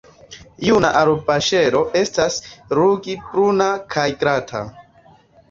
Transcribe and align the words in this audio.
Juna 0.67 0.89
arboŝelo 1.01 1.81
estas 1.99 2.39
ruĝ-bruna 2.79 3.69
kaj 3.95 4.09
glata. 4.25 4.65